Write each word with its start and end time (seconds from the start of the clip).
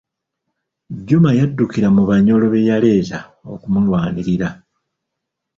Juma 1.07 1.31
yaddukira 1.39 1.87
mu 1.95 2.03
Banyoro 2.09 2.45
be 2.53 2.59
yaleeta 2.69 3.19
okumulwanirira. 3.53 4.49